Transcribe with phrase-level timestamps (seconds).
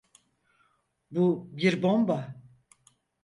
[1.11, 2.17] Bu bir bomba.